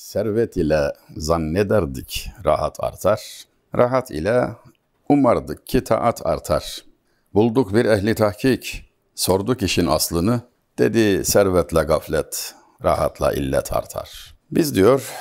Servet 0.00 0.56
ile 0.56 0.92
zannederdik 1.16 2.30
rahat 2.44 2.84
artar. 2.84 3.44
Rahat 3.76 4.10
ile 4.10 4.48
umardık 5.08 5.66
ki 5.66 5.84
taat 5.84 6.26
artar. 6.26 6.84
Bulduk 7.34 7.74
bir 7.74 7.84
ehli 7.84 8.14
tahkik, 8.14 8.92
sorduk 9.14 9.62
işin 9.62 9.86
aslını. 9.86 10.40
Dedi 10.78 11.24
servetle 11.24 11.82
gaflet, 11.82 12.54
rahatla 12.84 13.32
illet 13.32 13.72
artar. 13.72 14.34
Biz 14.50 14.74
diyor 14.74 15.12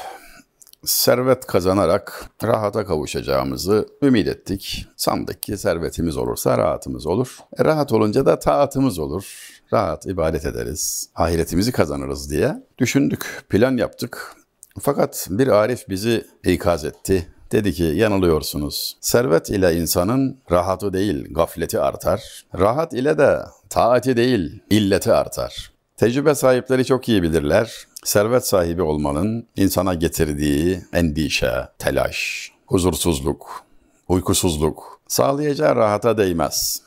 servet 0.86 1.46
kazanarak 1.46 2.30
rahata 2.44 2.86
kavuşacağımızı 2.86 3.88
ümit 4.02 4.28
ettik. 4.28 4.88
Sandık 4.98 5.44
ki 5.44 5.58
servetimiz 5.58 6.18
olursa 6.18 6.58
rahatımız 6.58 7.08
olur. 7.08 7.38
E, 7.58 7.66
rahat 7.66 7.94
olunca 7.94 8.26
da 8.26 8.40
taatımız 8.40 9.00
olur. 9.00 9.50
Rahat 9.74 10.06
ibadet 10.06 10.46
ederiz. 10.46 11.10
Ahiretimizi 11.16 11.72
kazanırız 11.72 12.32
diye 12.32 12.64
düşündük, 12.78 13.46
plan 13.50 13.78
yaptık. 13.78 14.39
Fakat 14.80 15.28
bir 15.30 15.48
arif 15.48 15.90
bizi 15.90 16.28
ikaz 16.44 16.86
etti. 16.86 17.28
Dedi 17.52 17.74
ki 17.74 17.84
yanılıyorsunuz. 17.84 18.98
Servet 19.02 19.50
ile 19.50 19.76
insanın 19.76 20.40
rahatı 20.52 20.94
değil 20.94 21.34
gafleti 21.34 21.80
artar. 21.80 22.44
Rahat 22.60 22.94
ile 22.94 23.18
de 23.18 23.40
taati 23.70 24.18
değil 24.18 24.64
illeti 24.70 25.14
artar. 25.14 25.72
Tecrübe 25.98 26.36
sahipleri 26.36 26.86
çok 26.86 27.10
iyi 27.10 27.24
bilirler. 27.24 27.88
Servet 28.04 28.48
sahibi 28.48 28.82
olmanın 28.82 29.48
insana 29.56 29.94
getirdiği 29.94 30.82
endişe, 30.94 31.52
telaş, 31.80 32.52
huzursuzluk, 32.66 33.64
uykusuzluk 34.08 35.02
sağlayacağı 35.08 35.76
rahata 35.76 36.18
değmez. 36.18 36.82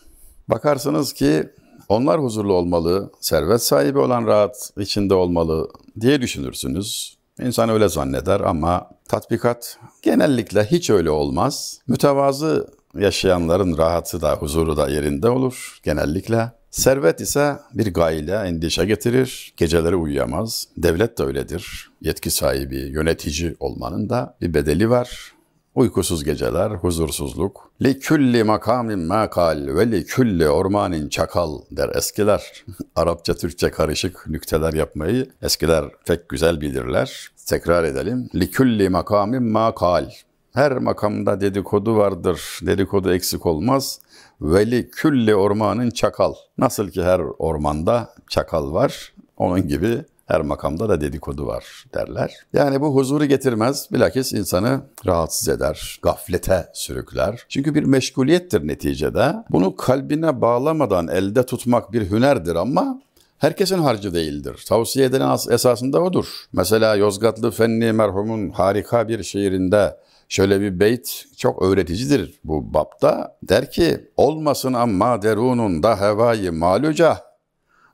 Bakarsınız 0.49 1.13
ki 1.13 1.49
onlar 1.89 2.23
huzurlu 2.23 2.53
olmalı, 2.53 3.13
servet 3.21 3.63
sahibi 3.63 3.99
olan 3.99 4.27
rahat 4.27 4.71
içinde 4.79 5.15
olmalı 5.15 5.69
diye 6.01 6.23
düşünürsünüz. 6.23 7.17
İnsan 7.41 7.69
öyle 7.69 7.89
zanneder 7.89 8.41
ama 8.41 8.91
tatbikat 9.09 9.79
genellikle 10.03 10.65
hiç 10.65 10.91
öyle 10.91 11.11
olmaz. 11.11 11.79
Mütevazı 11.87 12.67
yaşayanların 12.99 13.79
rahatı 13.79 14.23
da 14.23 14.35
huzuru 14.35 14.77
da 14.77 14.89
yerinde 14.89 15.29
olur 15.29 15.79
genellikle. 15.83 16.53
Servet 16.71 17.21
ise 17.21 17.57
bir 17.75 17.95
gayle 17.95 18.35
endişe 18.35 18.85
getirir, 18.85 19.55
geceleri 19.57 19.97
uyuyamaz. 19.97 20.69
Devlet 20.77 21.19
de 21.19 21.23
öyledir. 21.23 21.91
Yetki 22.01 22.31
sahibi, 22.31 22.77
yönetici 22.77 23.57
olmanın 23.61 24.09
da 24.09 24.37
bir 24.41 24.55
bedeli 24.55 24.91
var. 24.91 25.33
Uykusuz 25.75 26.25
geceler, 26.25 26.71
huzursuzluk. 26.71 27.71
Li 27.83 27.99
külli 27.99 28.45
makamin 28.45 28.99
makal 28.99 29.67
ve 29.67 29.91
li 29.91 30.05
külli 30.05 30.49
ormanin 30.49 31.09
çakal 31.09 31.59
der 31.71 31.89
eskiler. 31.97 32.65
Arapça 32.97 33.35
Türkçe 33.35 33.71
karışık 33.71 34.27
nükteler 34.27 34.73
yapmayı 34.73 35.31
eskiler 35.43 35.85
pek 36.07 36.29
güzel 36.29 36.61
bilirler. 36.61 37.29
Tekrar 37.47 37.85
edelim. 37.85 38.29
Li 38.35 38.51
külli 38.51 38.89
makamin 38.89 39.43
makal. 39.43 40.11
Her 40.55 40.79
makamda 40.79 41.41
dedikodu 41.41 41.97
vardır. 41.97 42.59
Dedikodu 42.63 43.13
eksik 43.13 43.47
olmaz. 43.47 44.01
Veli 44.41 44.91
külli 44.91 45.35
ormanın 45.35 45.91
çakal. 45.91 46.35
Nasıl 46.59 46.89
ki 46.89 47.03
her 47.03 47.21
ormanda 47.39 48.15
çakal 48.29 48.73
var. 48.73 49.13
Onun 49.37 49.69
gibi 49.69 50.05
her 50.33 50.41
makamda 50.41 50.89
da 50.89 51.01
dedikodu 51.01 51.47
var 51.47 51.85
derler. 51.95 52.35
Yani 52.53 52.81
bu 52.81 52.95
huzuru 52.95 53.25
getirmez. 53.25 53.89
Bilakis 53.93 54.33
insanı 54.33 54.81
rahatsız 55.07 55.49
eder, 55.49 55.99
gaflete 56.03 56.69
sürükler. 56.73 57.47
Çünkü 57.49 57.75
bir 57.75 57.83
meşguliyettir 57.85 58.67
neticede. 58.69 59.35
Bunu 59.51 59.77
kalbine 59.77 60.41
bağlamadan 60.41 61.09
elde 61.09 61.47
tutmak 61.47 61.93
bir 61.93 62.11
hünerdir 62.11 62.55
ama 62.55 63.01
herkesin 63.39 63.79
harcı 63.79 64.15
değildir. 64.15 64.65
Tavsiye 64.69 65.07
edilen 65.07 65.39
esasında 65.51 66.03
odur. 66.03 66.27
Mesela 66.53 66.97
Yozgatlı 66.97 67.51
Fenni 67.51 67.93
merhumun 67.93 68.51
harika 68.51 69.09
bir 69.09 69.23
şiirinde 69.23 69.97
şöyle 70.29 70.61
bir 70.61 70.81
beyt 70.81 71.25
çok 71.37 71.63
öğreticidir 71.63 72.41
bu 72.45 72.75
bapta. 72.75 73.37
Der 73.43 73.71
ki 73.71 74.11
olmasın 74.17 74.73
amma 74.73 75.23
derunun 75.23 75.83
da 75.83 76.01
hevayı 76.01 76.53
maluca 76.53 77.32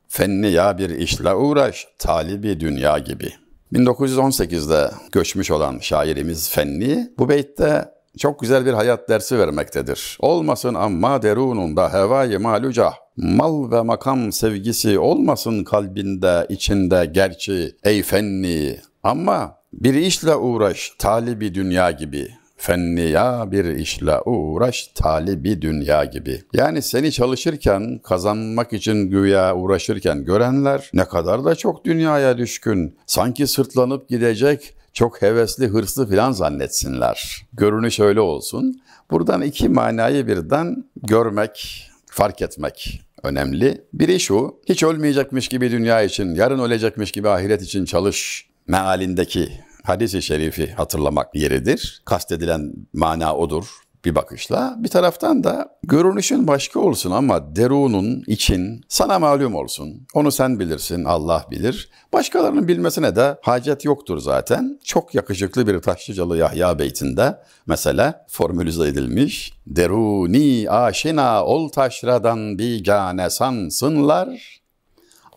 Fenni 0.09 0.51
ya 0.51 0.79
bir 0.79 0.91
işle 0.91 1.35
uğraş, 1.35 1.89
talibi 1.99 2.61
dünya 2.61 2.99
gibi. 2.99 3.33
1918'de 3.73 4.91
göçmüş 5.13 5.51
olan 5.51 5.79
şairimiz 5.79 6.51
Fenni 6.51 7.13
bu 7.19 7.29
beytte 7.29 7.85
çok 8.19 8.41
güzel 8.41 8.67
bir 8.67 8.73
hayat 8.73 9.09
dersi 9.09 9.39
vermektedir. 9.39 10.19
Olmasın 10.21 10.75
amma 10.75 11.23
derununda 11.23 11.93
hevayı 11.93 12.41
maluca. 12.41 12.93
Mal 13.17 13.71
ve 13.71 13.83
makam 13.83 14.33
sevgisi 14.33 14.99
olmasın 14.99 15.65
kalbinde, 15.65 16.47
içinde 16.49 17.11
gerçi 17.13 17.77
ey 17.85 18.03
fenni. 18.03 18.81
Ama 19.03 19.59
bir 19.73 19.95
işle 19.95 20.35
uğraş, 20.35 20.93
talibi 20.99 21.55
dünya 21.55 21.91
gibi 21.91 22.29
fenniya 22.59 23.53
bir 23.53 23.65
işle 23.65 24.21
uğraş 24.21 24.87
talibi 24.95 25.63
dünya 25.63 26.05
gibi. 26.05 26.43
Yani 26.53 26.83
seni 26.83 27.13
çalışırken, 27.13 28.01
kazanmak 28.05 28.73
için 28.73 29.11
güya 29.11 29.57
uğraşırken 29.57 30.25
görenler 30.25 30.91
ne 30.95 31.05
kadar 31.05 31.45
da 31.45 31.55
çok 31.55 31.85
dünyaya 31.85 32.39
düşkün. 32.39 32.97
Sanki 33.07 33.47
sırtlanıp 33.47 34.09
gidecek, 34.09 34.75
çok 34.93 35.23
hevesli, 35.23 35.67
hırslı 35.67 36.09
filan 36.09 36.33
zannetsinler. 36.33 37.47
Görünüş 37.53 38.01
öyle 38.01 38.21
olsun. 38.21 38.81
Buradan 39.11 39.43
iki 39.43 39.69
manayı 39.69 40.27
birden 40.27 40.85
görmek, 40.97 41.87
fark 42.07 42.43
etmek 42.43 43.03
önemli. 43.23 43.85
Biri 43.93 44.21
şu, 44.21 44.61
hiç 44.69 44.83
ölmeyecekmiş 44.83 45.49
gibi 45.49 45.71
dünya 45.71 46.03
için, 46.03 46.35
yarın 46.35 46.59
ölecekmiş 46.59 47.13
gibi 47.13 47.29
ahiret 47.29 47.63
için 47.63 47.85
çalış 47.85 48.49
mealindeki 48.67 49.49
hadisi 49.88 50.22
şerifi 50.22 50.72
hatırlamak 50.72 51.34
yeridir. 51.34 52.03
Kastedilen 52.04 52.72
mana 52.93 53.37
odur 53.37 53.65
bir 54.04 54.15
bakışla. 54.15 54.75
Bir 54.78 54.88
taraftan 54.88 55.44
da 55.44 55.78
görünüşün 55.82 56.47
başka 56.47 56.81
olsun 56.81 57.10
ama 57.10 57.56
derunun 57.56 58.25
için 58.26 58.84
sana 58.88 59.19
malum 59.19 59.54
olsun. 59.54 60.06
Onu 60.15 60.32
sen 60.32 60.60
bilirsin, 60.60 61.04
Allah 61.04 61.47
bilir. 61.50 61.91
Başkalarının 62.12 62.69
bilmesine 62.69 63.16
de 63.16 63.38
hacet 63.43 63.84
yoktur 63.84 64.19
zaten. 64.19 64.81
Çok 64.84 65.15
yakışıklı 65.15 65.66
bir 65.66 65.78
Taşlıcalı 65.78 66.37
Yahya 66.37 66.78
beytinde 66.78 67.38
mesela 67.66 68.26
formülize 68.28 68.88
edilmiş. 68.88 69.53
Deruni 69.66 70.70
aşina 70.70 71.44
ol 71.44 71.69
taşradan 71.69 72.59
bigane 72.59 73.31
sansınlar. 73.31 74.59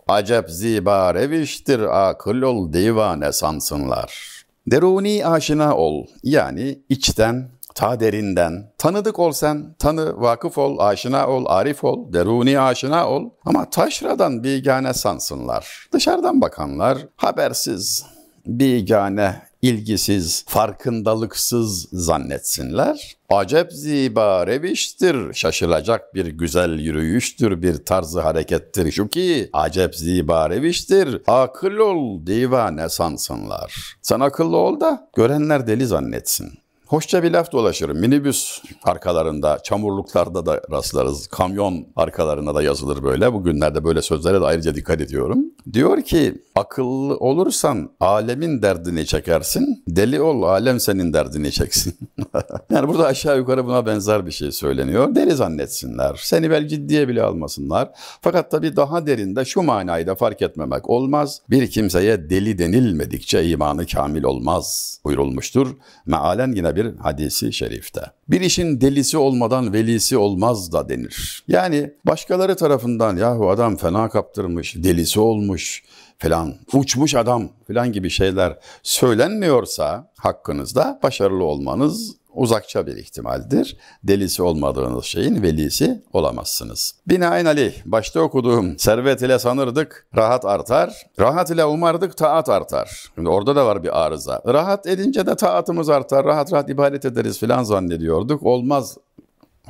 Acep 0.08 0.50
ziba 0.50 1.14
reviştir 1.14 2.10
akıl 2.10 2.42
ol 2.42 2.74
divane 2.74 3.32
sansınlar. 3.32 4.31
Deruni 4.68 5.26
aşina 5.26 5.76
ol 5.76 6.06
yani 6.24 6.80
içten, 6.90 7.50
ta 7.76 8.00
derinden. 8.00 8.72
Tanıdık 8.78 9.20
ol 9.20 9.32
sen, 9.32 9.76
tanı, 9.80 10.22
vakıf 10.22 10.58
ol, 10.58 10.80
aşina 10.80 11.28
ol, 11.28 11.46
arif 11.48 11.84
ol, 11.84 12.14
deruni 12.14 12.60
aşina 12.60 13.10
ol. 13.10 13.30
Ama 13.46 13.70
taşradan 13.70 14.44
bigane 14.44 14.94
sansınlar. 14.94 15.88
Dışarıdan 15.94 16.42
bakanlar 16.42 16.98
habersiz, 17.16 18.06
bigane, 18.46 19.42
ilgisiz, 19.62 20.46
farkındalıksız 20.48 21.88
zannetsinler. 21.92 23.16
Acep 23.30 23.74
ziba 23.74 24.48
reviştir, 24.48 25.34
şaşılacak 25.34 26.16
bir 26.16 26.26
güzel 26.26 26.80
yürüyüştür, 26.80 27.62
bir 27.62 27.78
tarzı 27.86 28.22
harekettir 28.22 28.92
şu 28.92 29.08
ki, 29.08 29.50
acep 29.54 29.96
ziba 29.96 30.50
reviştir, 30.50 31.22
akıl 31.28 31.78
ol 31.78 32.26
divane 32.26 32.90
sansınlar. 32.90 33.98
Sen 34.02 34.20
akıllı 34.20 34.58
ol 34.58 34.80
da 34.80 35.10
görenler 35.16 35.68
deli 35.68 35.86
zannetsin. 35.86 36.61
Hoşça 36.92 37.24
bir 37.24 37.32
laf 37.32 37.52
dolaşır. 37.52 37.90
Minibüs 37.90 38.62
arkalarında, 38.84 39.60
çamurluklarda 39.64 40.46
da 40.46 40.62
rastlarız. 40.72 41.28
Kamyon 41.28 41.88
arkalarına 41.96 42.56
da 42.56 42.64
yazılır 42.64 43.04
böyle. 43.04 43.34
Bugünlerde 43.34 43.84
böyle 43.84 44.02
sözlere 44.02 44.42
de 44.42 44.46
ayrıca 44.46 44.76
dikkat 44.76 45.02
ediyorum. 45.02 45.40
Diyor 45.74 46.02
ki 46.02 46.42
akıllı 46.56 47.18
olursan 47.18 47.90
alemin 48.00 48.62
derdini 48.62 49.06
çekersin. 49.06 49.84
Deli 49.88 50.22
ol 50.22 50.44
alem 50.44 50.80
senin 50.80 51.14
derdini 51.14 51.52
çeksin. 51.52 51.96
yani 52.72 52.88
burada 52.88 53.06
aşağı 53.06 53.38
yukarı 53.38 53.66
buna 53.66 53.86
benzer 53.86 54.26
bir 54.26 54.32
şey 54.32 54.52
söyleniyor. 54.52 55.16
Deli 55.16 55.32
zannetsinler. 55.32 56.20
Seni 56.24 56.50
bel 56.50 56.68
ciddiye 56.68 57.08
bile 57.08 57.24
almasınlar. 57.24 57.90
Fakat 58.22 58.52
tabii 58.52 58.76
daha 58.76 59.08
derinde 59.08 59.46
şu 59.46 59.62
manayı 59.62 60.08
da 60.08 60.16
fark 60.16 60.42
etmemek 60.42 60.90
olmaz. 60.90 61.42
Bir 61.50 61.72
kimseye 61.72 62.30
deli 62.30 62.58
denilmedikçe 62.58 63.46
imanı 63.46 63.86
kamil 63.88 64.24
olmaz 64.24 64.98
buyurulmuştur. 65.06 65.68
Mealen 66.06 66.52
yine 66.52 66.76
bir 66.76 66.81
bir 66.84 66.98
hadisi 66.98 67.54
şerifte. 67.54 68.02
Bir 68.30 68.42
işin 68.42 68.82
delisi 68.82 69.18
olmadan 69.18 69.74
velisi 69.74 70.18
olmaz 70.18 70.72
da 70.72 70.90
denir. 70.90 71.44
Yani 71.48 71.92
başkaları 72.06 72.56
tarafından 72.56 73.18
yahu 73.18 73.50
adam 73.50 73.78
fena 73.78 74.10
kaptırmış, 74.10 74.76
delisi 74.76 75.20
olmuş 75.20 75.84
falan, 76.20 76.56
uçmuş 76.74 77.16
adam 77.16 77.50
falan 77.68 77.92
gibi 77.92 78.10
şeyler 78.10 78.58
söylenmiyorsa 78.84 80.12
hakkınızda 80.18 81.00
başarılı 81.04 81.44
olmanız 81.44 82.16
uzakça 82.34 82.88
bir 82.88 82.98
ihtimaldir. 82.98 83.78
Delisi 84.04 84.44
olmadığınız 84.44 85.06
şeyin 85.06 85.44
velisi 85.44 86.04
olamazsınız. 86.14 86.96
Binaenaleyh 87.08 87.74
başta 87.86 88.22
okuduğum 88.22 88.80
servet 88.80 89.22
ile 89.22 89.40
sanırdık 89.40 90.08
rahat 90.16 90.46
artar. 90.46 90.94
Rahat 91.20 91.50
ile 91.50 91.66
umardık 91.66 92.18
taat 92.18 92.50
artar. 92.50 93.12
Şimdi 93.16 93.30
orada 93.30 93.56
da 93.56 93.66
var 93.66 93.84
bir 93.84 94.02
arıza. 94.06 94.42
Rahat 94.48 94.88
edince 94.88 95.26
de 95.26 95.36
taatımız 95.36 95.90
artar. 95.90 96.26
Rahat 96.26 96.54
rahat 96.54 96.70
ibadet 96.70 97.06
ederiz 97.06 97.40
filan 97.40 97.64
zannediyorduk. 97.64 98.44
Olmaz 98.44 98.98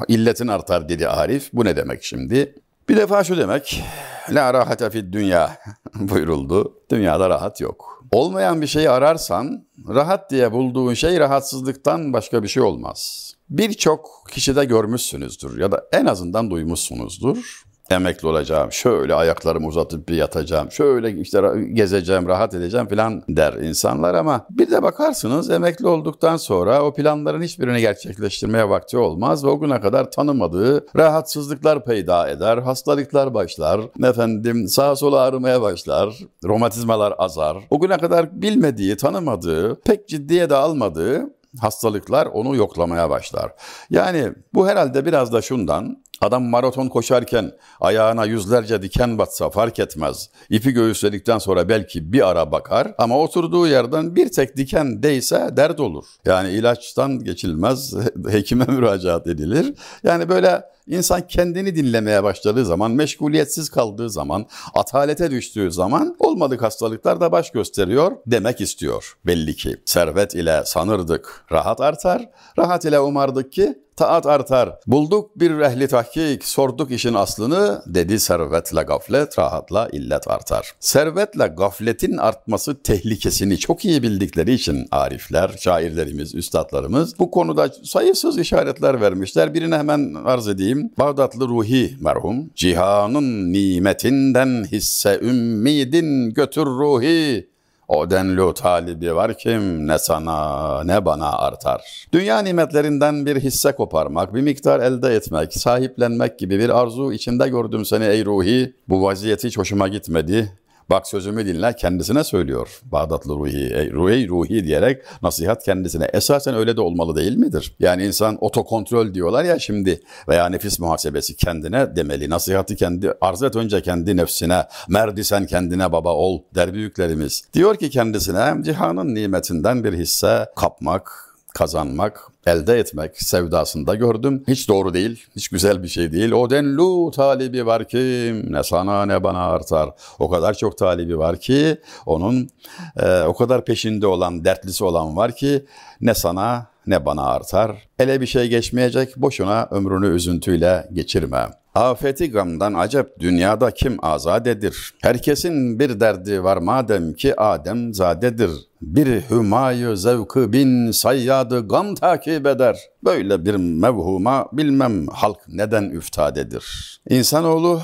illetin 0.08 0.48
artar 0.48 0.90
dedi 0.90 1.08
Arif. 1.08 1.50
Bu 1.54 1.66
ne 1.66 1.78
demek 1.78 2.04
şimdi? 2.04 2.56
Bir 2.90 2.98
defa 2.98 3.24
şu 3.24 3.38
demek. 3.38 3.84
La 4.30 4.54
rahate 4.54 4.90
fid 4.90 5.13
dünya 5.13 5.58
buyuruldu. 5.96 6.74
Dünyada 6.92 7.30
rahat 7.30 7.62
yok. 7.62 8.00
Olmayan 8.12 8.62
bir 8.62 8.68
şeyi 8.68 8.90
ararsan 8.90 9.68
rahat 9.88 10.31
diye 10.31 10.52
bulduğun 10.52 10.94
şey 10.94 11.19
rahatsızlıktan 11.19 12.13
başka 12.13 12.44
bir 12.44 12.48
şey 12.48 12.63
olmaz. 12.63 13.31
Birçok 13.50 14.24
kişide 14.31 14.66
görmüşsünüzdür 14.66 15.60
ya 15.60 15.72
da 15.72 15.88
en 15.92 16.06
azından 16.06 16.52
duymuşsunuzdur 16.52 17.63
emekli 17.92 18.28
olacağım, 18.28 18.72
şöyle 18.72 19.16
ayaklarımı 19.16 19.68
uzatıp 19.68 20.10
bir 20.10 20.16
yatacağım, 20.16 20.72
şöyle 20.72 21.12
işte 21.22 21.42
gezeceğim, 21.74 22.28
rahat 22.28 22.54
edeceğim 22.54 22.88
falan 22.88 23.24
der 23.30 23.54
insanlar 23.54 24.14
ama 24.14 24.46
bir 24.50 24.72
de 24.72 24.84
bakarsınız 24.84 25.50
emekli 25.50 25.88
olduktan 25.88 26.38
sonra 26.38 26.84
o 26.84 26.94
planların 26.94 27.42
hiçbirini 27.42 27.82
gerçekleştirmeye 27.82 28.70
vakti 28.70 28.98
olmaz 28.98 29.46
ve 29.46 29.50
o 29.50 29.60
güne 29.60 29.82
kadar 29.82 30.12
tanımadığı 30.12 30.86
rahatsızlıklar 30.98 31.86
peyda 31.86 32.30
eder, 32.30 32.58
hastalıklar 32.58 33.34
başlar, 33.34 33.82
efendim 34.04 34.68
sağa 34.68 34.96
sola 34.96 35.20
ağrımaya 35.20 35.62
başlar, 35.62 36.20
romatizmalar 36.46 37.14
azar. 37.18 37.58
O 37.70 37.80
güne 37.80 37.98
kadar 37.98 38.42
bilmediği, 38.42 38.98
tanımadığı, 38.98 39.82
pek 39.82 40.08
ciddiye 40.08 40.50
de 40.50 40.56
almadığı 40.56 41.30
hastalıklar 41.60 42.26
onu 42.26 42.56
yoklamaya 42.56 43.10
başlar. 43.10 43.52
Yani 43.90 44.34
bu 44.54 44.68
herhalde 44.68 45.06
biraz 45.06 45.34
da 45.34 45.42
şundan 45.42 46.04
Adam 46.22 46.44
maraton 46.44 46.88
koşarken 46.88 47.52
ayağına 47.80 48.26
yüzlerce 48.26 48.82
diken 48.82 49.18
batsa 49.18 49.50
fark 49.50 49.80
etmez. 49.80 50.30
İpi 50.50 50.72
göğüsledikten 50.72 51.38
sonra 51.38 51.70
belki 51.70 52.14
bir 52.14 52.30
ara 52.30 52.52
bakar 52.52 52.94
ama 52.98 53.20
oturduğu 53.20 53.68
yerden 53.68 54.16
bir 54.16 54.30
tek 54.30 54.58
diken 54.58 55.04
değse 55.04 55.50
dert 55.58 55.80
olur. 55.80 56.06
Yani 56.26 56.52
ilaçtan 56.52 57.20
geçilmez, 57.20 57.94
hekime 58.30 58.66
müracaat 58.68 59.28
edilir. 59.28 59.74
Yani 60.04 60.30
böyle 60.30 60.64
İnsan 60.88 61.28
kendini 61.28 61.76
dinlemeye 61.76 62.24
başladığı 62.24 62.66
zaman, 62.66 62.92
meşguliyetsiz 62.92 63.70
kaldığı 63.70 64.10
zaman, 64.10 64.46
atalete 64.74 65.32
düştüğü 65.32 65.72
zaman 65.72 66.16
olmadık 66.20 66.62
hastalıklar 66.62 67.22
da 67.22 67.32
baş 67.32 67.52
gösteriyor 67.52 68.12
demek 68.28 68.62
istiyor 68.62 69.18
belli 69.26 69.56
ki. 69.56 69.76
Servet 69.86 70.36
ile 70.36 70.64
sanırdık, 70.66 71.46
rahat 71.52 71.82
artar, 71.82 72.30
rahat 72.58 72.86
ile 72.86 73.00
umardık 73.00 73.52
ki 73.52 73.76
taat 74.01 74.25
artar. 74.25 74.75
Bulduk 74.88 75.39
bir 75.39 75.59
ehli 75.59 75.88
tahkik, 75.88 76.45
sorduk 76.45 76.92
işin 76.92 77.13
aslını, 77.13 77.81
dedi 77.86 78.19
servetle 78.19 78.81
gaflet, 78.81 79.39
rahatla 79.39 79.89
illet 79.92 80.27
artar. 80.27 80.71
Servetle 80.80 81.48
gafletin 81.48 82.18
artması 82.18 82.81
tehlikesini 82.81 83.57
çok 83.57 83.86
iyi 83.86 84.03
bildikleri 84.03 84.53
için 84.53 84.88
arifler, 84.92 85.50
şairlerimiz, 85.59 86.36
üstadlarımız 86.36 87.19
bu 87.19 87.31
konuda 87.31 87.69
sayısız 87.83 88.38
işaretler 88.38 89.01
vermişler. 89.01 89.53
Birini 89.53 89.75
hemen 89.75 90.13
arz 90.13 90.48
edeyim. 90.48 90.92
Bağdatlı 91.00 91.48
Ruhi 91.48 91.98
merhum, 92.00 92.50
cihanın 92.56 93.53
nimetinden 93.53 94.65
hisse 94.71 95.19
ümmidin 95.21 96.30
götür 96.30 96.65
ruhi 96.65 97.50
o 97.92 98.10
denli 98.10 98.54
talibi 98.54 99.16
var 99.16 99.38
kim 99.38 99.88
ne 99.88 100.00
sana 100.00 100.84
ne 100.84 101.06
bana 101.06 101.32
artar. 101.32 102.08
Dünya 102.14 102.40
nimetlerinden 102.40 103.26
bir 103.26 103.36
hisse 103.36 103.72
koparmak, 103.72 104.36
bir 104.36 104.42
miktar 104.42 104.80
elde 104.80 105.16
etmek, 105.16 105.54
sahiplenmek 105.54 106.40
gibi 106.40 106.60
bir 106.60 106.82
arzu 106.82 107.14
içinde 107.14 107.50
gördüm 107.50 107.86
seni 107.86 108.06
ey 108.06 108.26
ruhi. 108.26 108.74
Bu 108.90 109.04
vaziyeti 109.04 109.48
hiç 109.48 109.58
hoşuma 109.58 109.88
gitmedi. 109.88 110.61
Bak 110.92 111.08
sözümü 111.08 111.46
dinle 111.46 111.76
kendisine 111.76 112.24
söylüyor 112.24 112.80
Bağdatlı 112.84 113.34
Ruhi. 113.34 113.74
Ey, 113.74 113.92
ruhi 113.92 114.28
Ruhi 114.28 114.66
diyerek 114.66 115.02
nasihat 115.22 115.64
kendisine. 115.64 116.10
Esasen 116.14 116.56
öyle 116.56 116.78
de 116.78 116.82
olmalı 116.82 117.16
değil 117.16 117.38
midir? 117.38 117.76
Yani 117.80 118.06
insan 118.06 118.38
otokontrol 118.42 119.14
diyorlar 119.14 119.44
ya 119.44 119.60
şimdi 119.60 120.02
veya 120.28 120.50
nefis 120.50 120.80
muhasebesi 120.80 121.36
kendine 121.36 121.96
demeli. 121.96 122.30
Nasihati 122.30 122.76
kendi 122.76 123.14
arz 123.22 123.44
et 123.44 123.56
önce 123.56 123.82
kendi 123.82 124.18
nefsine. 124.18 124.64
Merdi 124.90 125.24
sen 125.24 125.46
kendine 125.46 125.92
baba 125.92 126.14
ol 126.14 126.42
der 126.56 126.74
büyüklerimiz. 126.74 127.44
Diyor 127.54 127.76
ki 127.76 127.90
kendisine 127.90 128.64
cihanın 128.64 129.16
nimetinden 129.16 129.84
bir 129.84 129.94
hisse 129.94 130.50
kapmak, 130.56 131.36
kazanmak, 131.54 132.31
elde 132.46 132.80
etmek 132.80 133.22
sevdasında 133.22 133.96
gördüm. 133.96 134.44
Hiç 134.48 134.70
doğru 134.70 134.94
değil, 134.94 135.26
hiç 135.36 135.50
güzel 135.50 135.84
bir 135.84 135.88
şey 135.88 136.12
değil. 136.12 136.32
O 136.32 136.50
denlu 136.50 137.12
talibi 137.12 137.66
var 137.66 137.88
ki 137.88 138.34
ne 138.50 138.64
sana 138.64 139.06
ne 139.06 139.24
bana 139.24 139.40
artar. 139.40 139.90
O 140.20 140.30
kadar 140.30 140.54
çok 140.54 140.78
talibi 140.78 141.18
var 141.18 141.40
ki 141.40 141.78
onun 142.06 142.50
e, 142.98 143.22
o 143.22 143.34
kadar 143.34 143.66
peşinde 143.66 144.08
olan, 144.08 144.46
dertlisi 144.46 144.84
olan 144.84 145.18
var 145.18 145.36
ki 145.36 145.66
ne 146.02 146.14
sana 146.14 146.71
ne 146.88 147.06
bana 147.06 147.24
artar. 147.24 147.88
Ele 148.00 148.22
bir 148.22 148.25
şey 148.25 148.48
geçmeyecek, 148.48 149.18
boşuna 149.18 149.68
ömrünü 149.72 150.16
üzüntüyle 150.16 150.89
geçirme. 150.94 151.48
Afeti 151.75 152.31
gamdan 152.31 152.74
acep 152.74 153.19
dünyada 153.19 153.72
kim 153.72 154.06
azadedir? 154.06 154.94
Herkesin 155.01 155.80
bir 155.80 156.00
derdi 156.00 156.44
var 156.44 156.57
madem 156.57 157.13
ki 157.13 157.39
Adem 157.39 157.94
zadedir. 157.94 158.51
Bir 158.81 159.22
hümayı 159.30 159.98
zevkı 159.98 160.54
bin 160.54 160.92
sayyadı 160.92 161.68
gam 161.68 161.95
takip 161.95 162.48
eder. 162.48 162.78
Böyle 163.04 163.45
bir 163.45 163.56
mevhuma 163.56 164.48
bilmem 164.54 165.07
halk 165.07 165.38
neden 165.48 165.84
üftadedir. 165.84 166.98
İnsanoğlu 167.10 167.81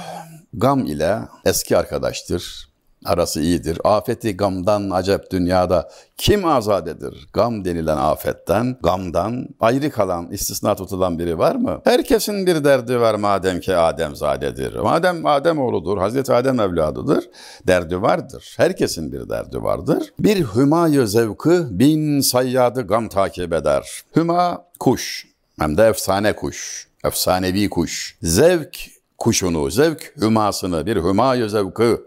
gam 0.54 0.86
ile 0.86 1.20
eski 1.46 1.78
arkadaştır 1.78 2.68
arası 3.08 3.42
iyidir. 3.42 3.78
Afeti 3.84 4.38
gamdan 4.38 4.90
acep 4.90 5.32
dünyada 5.32 5.90
kim 6.18 6.46
azadedir? 6.46 7.28
Gam 7.34 7.66
denilen 7.66 7.98
afetten, 7.98 8.78
gamdan 8.84 9.48
ayrı 9.60 9.90
kalan, 9.90 10.28
istisna 10.32 10.76
tutulan 10.76 11.20
biri 11.20 11.38
var 11.38 11.56
mı? 11.56 11.82
Herkesin 11.84 12.46
bir 12.46 12.64
derdi 12.64 13.00
var 13.00 13.16
madem 13.16 13.60
ki 13.60 13.76
Ademzadedir. 13.76 14.76
Madem 14.76 15.26
Adem 15.26 15.60
oğludur, 15.60 15.98
Hazreti 15.98 16.34
Adem 16.34 16.60
evladıdır, 16.60 17.30
derdi 17.68 18.02
vardır. 18.02 18.56
Herkesin 18.58 19.12
bir 19.12 19.30
derdi 19.30 19.64
vardır. 19.64 20.14
Bir 20.20 20.46
hümayı 20.56 21.08
zevkı 21.08 21.68
bin 21.80 22.20
sayyadı 22.20 22.88
gam 22.88 23.10
takip 23.10 23.54
eder. 23.54 24.04
Hüma 24.16 24.64
kuş, 24.80 25.28
hem 25.60 25.78
de 25.78 25.88
efsane 25.88 26.34
kuş, 26.34 26.88
efsanevi 27.06 27.70
kuş. 27.70 28.18
Zevk 28.22 28.78
kuşunu, 29.18 29.72
zevk 29.72 30.14
hümasını, 30.22 30.86
bir 30.86 30.96
hümayı 30.96 31.50
zevkı 31.50 32.02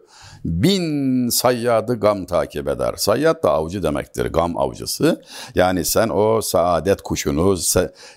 bin 0.44 1.28
sayyadı 1.28 2.00
gam 2.00 2.26
takip 2.26 2.68
eder. 2.68 2.94
Sayyat 2.96 3.42
da 3.42 3.50
avcı 3.50 3.82
demektir, 3.82 4.26
gam 4.26 4.56
avcısı. 4.56 5.22
Yani 5.54 5.84
sen 5.84 6.08
o 6.08 6.40
saadet 6.40 7.02
kuşunu, 7.02 7.56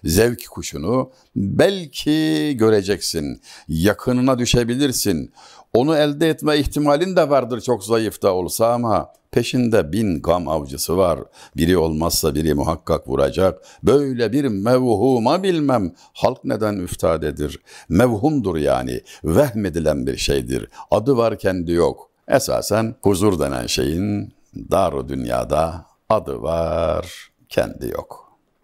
zevk 0.03 0.49
kuşunu 0.49 1.11
belki 1.35 2.53
göreceksin, 2.57 3.41
yakınına 3.67 4.39
düşebilirsin. 4.39 5.33
Onu 5.73 5.97
elde 5.97 6.29
etme 6.29 6.57
ihtimalin 6.57 7.15
de 7.15 7.29
vardır 7.29 7.61
çok 7.61 7.83
zayıf 7.83 8.21
da 8.21 8.33
olsa 8.33 8.73
ama 8.73 9.13
peşinde 9.31 9.91
bin 9.91 10.21
gam 10.21 10.47
avcısı 10.47 10.97
var. 10.97 11.19
Biri 11.57 11.77
olmazsa 11.77 12.35
biri 12.35 12.53
muhakkak 12.53 13.07
vuracak. 13.07 13.61
Böyle 13.83 14.31
bir 14.31 14.45
mevhuma 14.45 15.43
bilmem 15.43 15.93
halk 16.13 16.37
neden 16.43 16.75
üftadedir. 16.75 17.59
Mevhumdur 17.89 18.55
yani, 18.55 19.01
vehmedilen 19.23 20.07
bir 20.07 20.17
şeydir. 20.17 20.69
Adı 20.91 21.17
var 21.17 21.39
kendi 21.39 21.71
yok. 21.71 22.12
Esasen 22.27 22.95
huzur 23.01 23.39
denen 23.39 23.67
şeyin 23.67 24.33
dar 24.55 25.09
dünyada 25.09 25.85
adı 26.09 26.41
var, 26.41 27.31
kendi 27.49 27.87
yok. 27.87 28.22